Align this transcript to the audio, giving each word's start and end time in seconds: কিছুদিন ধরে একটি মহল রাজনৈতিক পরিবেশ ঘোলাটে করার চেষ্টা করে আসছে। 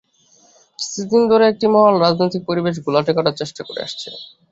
কিছুদিন 0.79 1.21
ধরে 1.31 1.45
একটি 1.47 1.65
মহল 1.73 1.95
রাজনৈতিক 1.99 2.41
পরিবেশ 2.49 2.75
ঘোলাটে 2.85 3.11
করার 3.17 3.35
চেষ্টা 3.41 3.61
করে 3.67 3.79
আসছে। 3.87 4.09